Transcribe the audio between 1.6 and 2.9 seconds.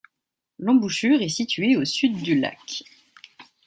au sud du lac.